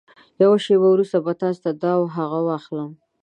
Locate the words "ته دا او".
1.63-2.03